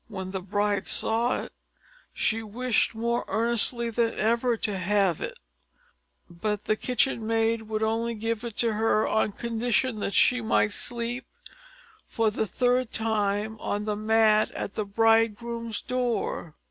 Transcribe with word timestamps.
When 0.07 0.31
the 0.31 0.41
bride 0.41 0.87
saw 0.87 1.43
it, 1.43 1.53
she 2.11 2.41
wished 2.41 2.95
more 2.95 3.23
earnestly 3.27 3.91
than 3.91 4.15
ever 4.15 4.57
to 4.57 4.75
have 4.79 5.21
it; 5.21 5.37
but 6.27 6.63
the 6.65 6.75
kitchen 6.75 7.27
maid 7.27 7.61
would 7.69 7.83
only 7.83 8.15
give 8.15 8.43
it 8.43 8.57
to 8.57 8.73
her 8.73 9.07
on 9.07 9.31
condition 9.33 9.97
that 9.99 10.15
she 10.15 10.41
might 10.41 10.71
sleep, 10.71 11.27
for 12.07 12.31
the 12.31 12.47
third 12.47 12.91
time, 12.91 13.59
on 13.59 13.85
the 13.85 13.95
mat 13.95 14.49
at 14.53 14.73
the 14.73 14.85
bridegroom's 14.85 15.83
door. 15.83 16.55